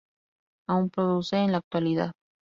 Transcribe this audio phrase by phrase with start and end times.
[0.67, 2.13] Aún produce en la actualidad.